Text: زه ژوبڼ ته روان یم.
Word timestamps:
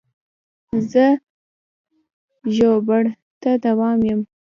زه 0.91 1.05
ژوبڼ 2.55 3.03
ته 3.41 3.49
روان 3.65 3.99
یم. 4.07 4.21